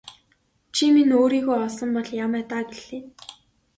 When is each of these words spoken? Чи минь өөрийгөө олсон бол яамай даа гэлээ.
Чи 0.75 0.83
минь 0.93 1.13
өөрийгөө 1.19 1.55
олсон 1.65 1.89
бол 1.95 2.07
яамай 2.23 2.43
даа 2.49 2.63
гэлээ. 2.69 3.01